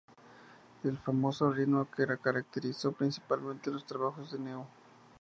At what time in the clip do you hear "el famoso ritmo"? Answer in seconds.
0.83-1.87